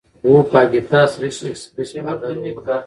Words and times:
وپاګیتا 0.33 0.99
سريش 1.13 1.37
ایکسپریس 1.45 1.91
بالر 2.05 2.35
وه. 2.43 2.51